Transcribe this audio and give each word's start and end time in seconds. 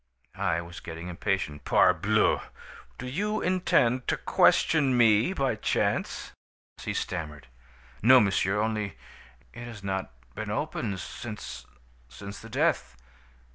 "I 0.33 0.61
was 0.61 0.79
getting 0.79 1.09
impatient. 1.09 1.63
"'Parbleu! 1.63 2.41
Do 2.97 3.05
you 3.05 3.39
intend 3.39 4.07
to 4.07 4.17
question 4.17 4.97
me, 4.97 5.31
by 5.31 5.53
chance?' 5.53 6.31
"He 6.81 6.95
stammered: 6.95 7.45
"'No 8.01 8.19
monsieur 8.19 8.59
only 8.59 8.97
it 9.53 9.65
has 9.65 9.83
not 9.83 10.11
been 10.33 10.49
opened 10.49 10.99
since 11.01 11.67
since 12.09 12.39
the 12.39 12.49
death. 12.49 12.97